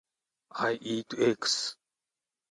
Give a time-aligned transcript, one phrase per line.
[0.67, 1.75] I eat eggs.